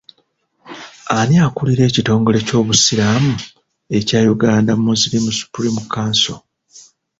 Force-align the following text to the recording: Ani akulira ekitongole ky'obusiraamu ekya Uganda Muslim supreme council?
Ani 1.17 1.35
akulira 1.47 1.81
ekitongole 1.85 2.39
ky'obusiraamu 2.47 3.33
ekya 3.97 4.19
Uganda 4.35 4.71
Muslim 4.87 5.25
supreme 5.39 5.81
council? 5.93 6.37